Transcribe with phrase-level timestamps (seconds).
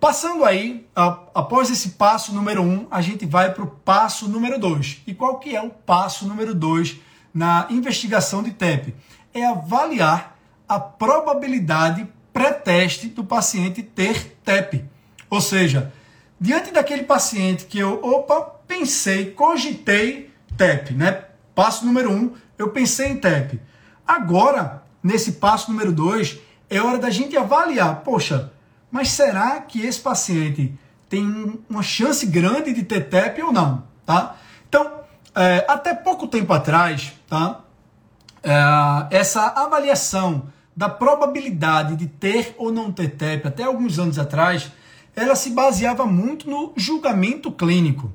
[0.00, 0.86] Passando aí,
[1.34, 5.02] após esse passo número um, a gente vai para o passo número dois.
[5.06, 6.96] E qual que é o passo número dois
[7.34, 8.94] na investigação de TEP?
[9.34, 10.38] É avaliar
[10.68, 14.84] a probabilidade pré-teste do paciente ter TEP.
[15.28, 15.92] Ou seja,
[16.40, 21.24] diante daquele paciente que eu, opa, pensei, cogitei TEP, né?
[21.56, 23.60] Passo número um, eu pensei em TEP.
[24.06, 26.38] Agora, nesse passo número dois,
[26.70, 28.52] é hora da gente avaliar, poxa,
[28.90, 30.74] mas será que esse paciente
[31.08, 33.84] tem uma chance grande de ter TEP ou não?
[34.04, 34.36] Tá?
[34.68, 35.00] Então,
[35.34, 37.60] é, até pouco tempo atrás, tá?
[38.42, 40.44] É, essa avaliação
[40.76, 44.70] da probabilidade de ter ou não ter TEP, até alguns anos atrás,
[45.14, 48.12] ela se baseava muito no julgamento clínico.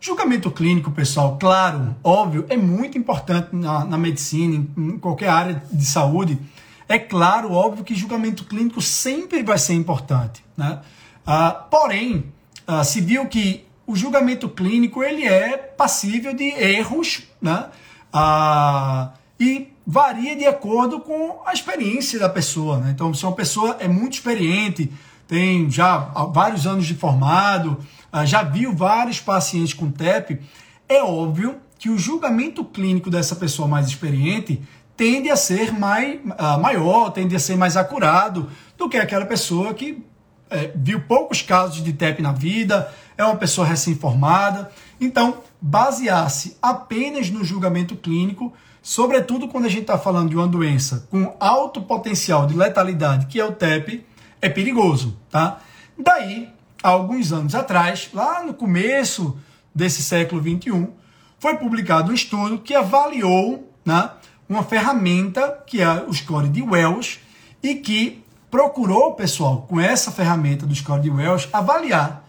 [0.00, 5.62] Julgamento clínico, pessoal, claro, óbvio, é muito importante na, na medicina, em, em qualquer área
[5.70, 6.38] de saúde,
[6.88, 10.80] é claro, óbvio que julgamento clínico sempre vai ser importante, né?
[11.26, 12.32] Ah, porém,
[12.66, 17.66] ah, se viu que o julgamento clínico ele é passível de erros, né?
[18.12, 22.90] Ah, e varia de acordo com a experiência da pessoa, né?
[22.90, 24.92] Então, se uma pessoa é muito experiente,
[25.26, 25.98] tem já
[26.32, 27.78] vários anos de formado,
[28.12, 30.40] ah, já viu vários pacientes com TEP,
[30.88, 34.62] é óbvio que o julgamento clínico dessa pessoa mais experiente
[34.96, 39.74] tende a ser mais, uh, maior, tende a ser mais acurado do que aquela pessoa
[39.74, 40.04] que
[40.52, 44.70] é, viu poucos casos de TEP na vida, é uma pessoa recém-formada.
[45.00, 51.06] Então, basear-se apenas no julgamento clínico, sobretudo quando a gente está falando de uma doença
[51.10, 54.04] com alto potencial de letalidade, que é o TEP,
[54.40, 55.60] é perigoso, tá?
[55.98, 56.48] Daí,
[56.82, 59.38] há alguns anos atrás, lá no começo
[59.74, 60.92] desse século 21,
[61.38, 64.10] foi publicado um estudo que avaliou, né,
[64.52, 67.18] uma ferramenta que é o score de Wells
[67.62, 72.28] e que procurou, pessoal, com essa ferramenta do score de Wells, avaliar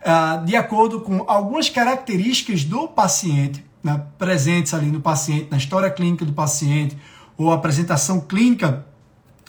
[0.00, 5.90] uh, de acordo com algumas características do paciente, né, presentes ali no paciente, na história
[5.90, 6.96] clínica do paciente
[7.36, 8.84] ou apresentação clínica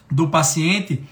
[0.09, 1.03] do paciente,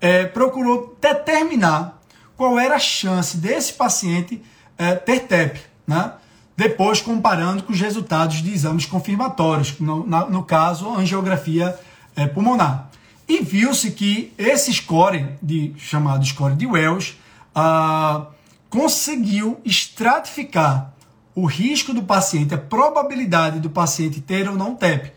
[0.00, 2.00] é, procurou determinar
[2.36, 4.42] qual era a chance desse paciente
[4.76, 6.12] é, ter TEP, né?
[6.60, 11.74] Depois comparando com os resultados de exames confirmatórios, no, na, no caso, angiografia
[12.14, 12.90] é, pulmonar.
[13.26, 17.16] E viu-se que esse score, de, chamado score de Wells,
[17.54, 18.26] ah,
[18.68, 20.92] conseguiu estratificar
[21.34, 25.14] o risco do paciente, a probabilidade do paciente ter ou não TEP.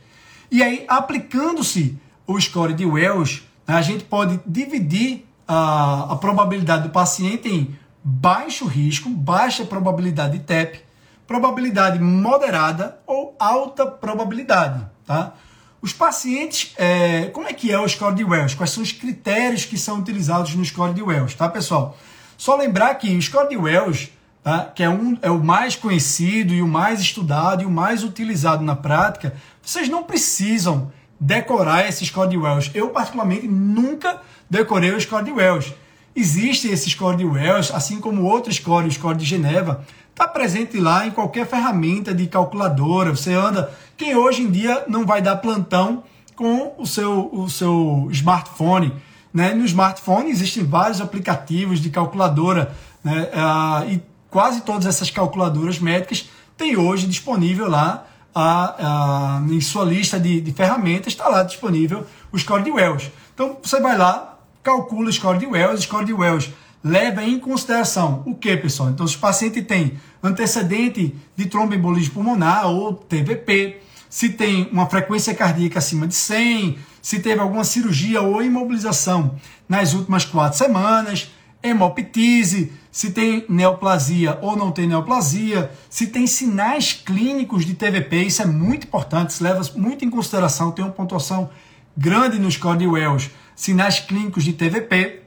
[0.50, 6.90] E aí, aplicando-se o score de Wells, a gente pode dividir a, a probabilidade do
[6.90, 10.93] paciente em baixo risco, baixa probabilidade de TEP,
[11.28, 15.34] probabilidade moderada ou alta probabilidade, tá?
[15.82, 18.56] Os pacientes, é, como é que é o score de Wells?
[18.56, 21.98] Quais são os critérios que são utilizados no score de Wells, tá, pessoal?
[22.38, 24.10] Só lembrar que o score de Wells,
[24.42, 28.04] tá, que é, um, é o mais conhecido e o mais estudado e o mais
[28.04, 32.72] utilizado na prática, vocês não precisam decorar esse score de Wells.
[32.74, 35.74] Eu, particularmente, nunca decorei o score de Wells.
[36.16, 40.80] Existe esse score de Wells, assim como outro score, o score de Geneva, está presente
[40.80, 43.12] lá em qualquer ferramenta de calculadora.
[43.12, 43.74] Você anda.
[43.98, 46.04] Quem hoje em dia não vai dar plantão
[46.36, 48.94] com o seu, o seu smartphone.
[49.34, 49.54] Né?
[49.54, 53.30] No smartphone existem vários aplicativos de calculadora né?
[53.34, 59.84] Ah, e quase todas essas calculadoras médicas têm hoje disponível lá a, a, em sua
[59.84, 63.12] lista de, de ferramentas está lá disponível o score de Wells.
[63.34, 64.33] Então você vai lá,
[64.64, 66.52] calcula o score de Wells, o score de Wells
[66.84, 68.90] leva em consideração o que, pessoal?
[68.90, 75.34] Então, se o paciente tem antecedente de tromboembolismo pulmonar ou TVP, se tem uma frequência
[75.34, 79.36] cardíaca acima de 100, se teve alguma cirurgia ou imobilização
[79.68, 81.32] nas últimas quatro semanas,
[81.64, 88.42] hemoptise, se tem neoplasia ou não tem neoplasia, se tem sinais clínicos de TVP, isso
[88.42, 91.50] é muito importante, se leva muito em consideração, tem uma pontuação
[91.98, 95.22] grande no score de Wells, sinais clínicos de TVP,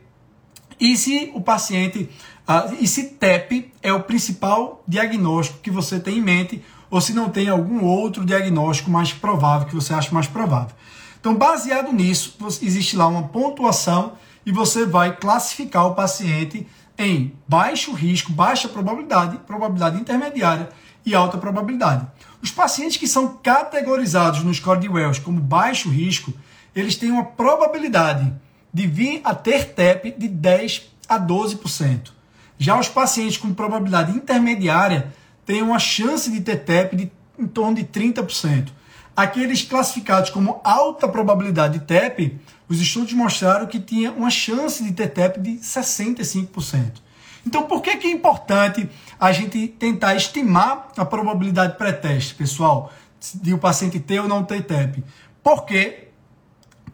[0.78, 2.10] e se o paciente,
[2.48, 7.12] uh, e se TEP é o principal diagnóstico que você tem em mente, ou se
[7.12, 10.74] não tem algum outro diagnóstico mais provável, que você acha mais provável.
[11.18, 14.12] Então, baseado nisso, existe lá uma pontuação
[14.44, 16.66] e você vai classificar o paciente
[16.96, 20.68] em baixo risco, baixa probabilidade, probabilidade intermediária
[21.04, 22.06] e alta probabilidade.
[22.42, 26.32] Os pacientes que são categorizados no score de Wells como baixo risco,
[26.76, 28.32] eles têm uma probabilidade
[28.72, 32.10] de vir a ter TEP de 10 a 12%.
[32.58, 35.12] Já os pacientes com probabilidade intermediária
[35.46, 38.68] têm uma chance de ter TEP de em torno de 30%.
[39.14, 42.38] Aqueles classificados como alta probabilidade de TEP,
[42.68, 47.00] os estudos mostraram que tinha uma chance de ter TEP de 65%.
[47.46, 48.88] Então, por que, que é importante
[49.18, 52.92] a gente tentar estimar a probabilidade pré-teste, pessoal,
[53.34, 55.02] de o paciente ter ou não ter TEP?
[55.42, 56.05] Porque,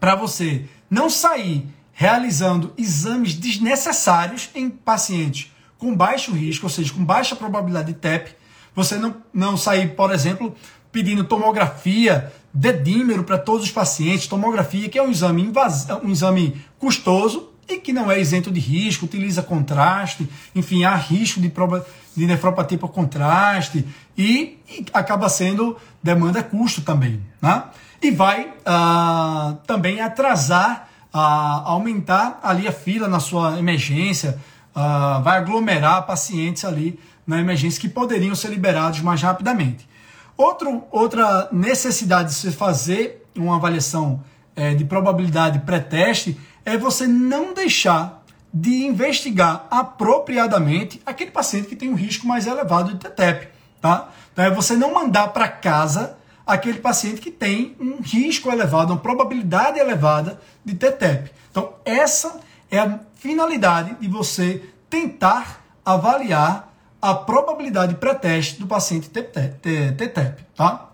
[0.03, 7.05] para você não sair realizando exames desnecessários em pacientes com baixo risco, ou seja, com
[7.05, 8.35] baixa probabilidade de TEP,
[8.75, 10.53] você não, não sair, por exemplo,
[10.91, 15.87] pedindo tomografia dedímero para todos os pacientes, tomografia que é um exame, invas...
[16.03, 21.39] um exame custoso e que não é isento de risco, utiliza contraste, enfim, há risco
[21.39, 21.51] de,
[22.15, 23.87] de nefropatia por contraste
[24.17, 27.63] e, e, acaba sendo demanda custo também, né?
[28.01, 34.37] E vai ah, também atrasar, ah, aumentar ali a fila na sua emergência,
[34.75, 39.87] ah, vai aglomerar pacientes ali na emergência que poderiam ser liberados mais rapidamente.
[40.35, 44.21] Outro, outra necessidade de se fazer uma avaliação
[44.55, 48.23] é, de probabilidade pré-teste é você não deixar
[48.53, 53.47] de investigar apropriadamente aquele paciente que tem um risco mais elevado de TTEP,
[53.81, 54.09] tá?
[54.31, 58.99] Então é você não mandar para casa aquele paciente que tem um risco elevado, uma
[58.99, 61.31] probabilidade elevada de TTEP.
[61.49, 62.39] Então essa
[62.69, 66.71] é a finalidade de você tentar avaliar
[67.01, 70.89] a probabilidade pré-teste do paciente TTEP, tá?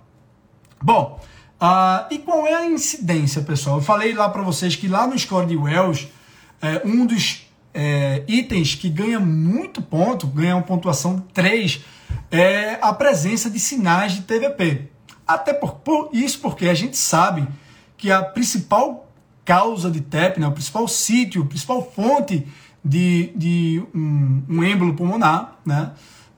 [0.81, 1.19] Bom,
[1.61, 3.77] uh, e qual é a incidência, pessoal?
[3.77, 6.07] Eu falei lá para vocês que lá no score de Wells,
[6.61, 11.81] é, um dos é, itens que ganha muito ponto, ganha uma pontuação 3,
[12.31, 14.89] é a presença de sinais de TVP.
[15.27, 17.47] Até por, por isso porque a gente sabe
[17.97, 19.07] que a principal
[19.45, 22.47] causa de TEP, né, o principal sítio, a principal fonte
[22.83, 25.91] de, de um, um êmbolo pulmonar, né,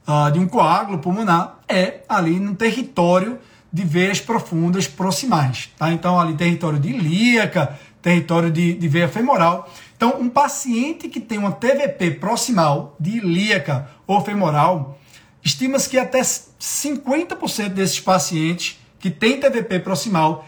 [0.06, 3.38] uh, de um coágulo pulmonar, é ali no território
[3.72, 5.70] de veias profundas proximais.
[5.78, 5.90] Tá?
[5.92, 9.72] Então, ali território de ilíaca, território de, de veia femoral.
[9.96, 14.98] Então, um paciente que tem uma TVP proximal de ilíaca ou femoral,
[15.42, 20.46] estima-se que até 50% desses pacientes que têm TVP proximal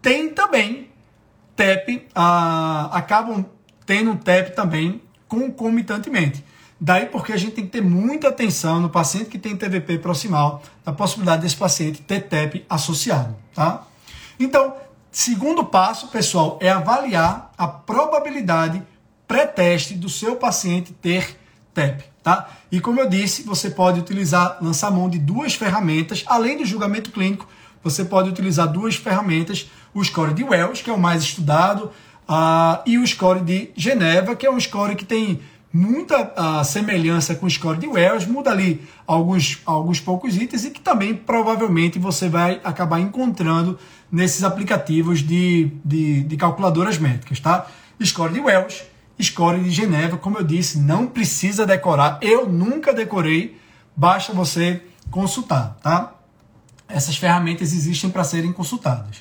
[0.00, 0.88] têm também
[1.56, 3.44] TEP, ah, acabam
[3.84, 6.44] tendo TEP também concomitantemente.
[6.80, 10.62] Daí porque a gente tem que ter muita atenção no paciente que tem TVP proximal,
[10.84, 13.86] na possibilidade desse paciente ter TEP associado, tá?
[14.38, 14.74] Então,
[15.12, 18.82] segundo passo, pessoal, é avaliar a probabilidade
[19.28, 21.38] pré-teste do seu paciente ter
[21.74, 22.48] TEP, tá?
[22.72, 27.10] E como eu disse, você pode utilizar, lançar mão de duas ferramentas, além do julgamento
[27.10, 27.46] clínico,
[27.84, 31.90] você pode utilizar duas ferramentas, o score de Wells, que é o mais estudado,
[32.30, 35.40] Uh, e o score de Geneva, que é um score que tem
[35.72, 40.70] muita uh, semelhança com o score de Wells, muda ali alguns, alguns poucos itens e
[40.70, 43.78] que também provavelmente você vai acabar encontrando
[44.10, 47.66] nesses aplicativos de, de, de calculadoras métricas, tá?
[48.02, 48.82] Score de Wells,
[49.22, 53.56] score de Geneva, como eu disse, não precisa decorar, eu nunca decorei,
[53.94, 56.14] basta você consultar, tá?
[56.88, 59.18] Essas ferramentas existem para serem consultadas.